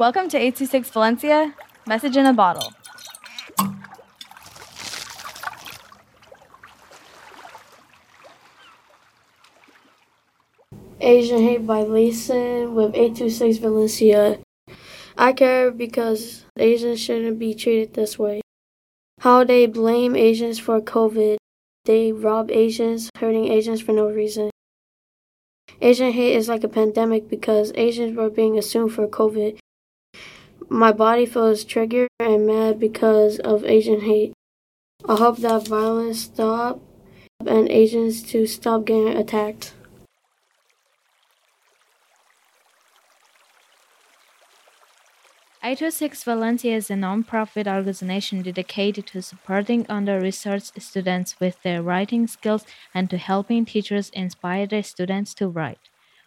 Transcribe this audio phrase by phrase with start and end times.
[0.00, 1.54] Welcome to 826 Valencia,
[1.86, 2.72] message in a bottle.
[10.98, 14.38] Asian Hate by Layson with 826 Valencia.
[15.18, 18.40] I care because Asians shouldn't be treated this way.
[19.18, 21.36] How they blame Asians for COVID.
[21.84, 24.48] They rob Asians, hurting Asians for no reason.
[25.82, 29.58] Asian hate is like a pandemic because Asians were being assumed for COVID.
[30.72, 34.32] My body feels triggered and mad because of Asian hate.
[35.04, 36.80] I hope that violence stop
[37.44, 39.74] and Asians to stop getting attacked.
[45.64, 51.82] Eight Two Six Valencia is a non-profit organization dedicated to supporting under-researched students with their
[51.82, 55.90] writing skills and to helping teachers inspire their students to write.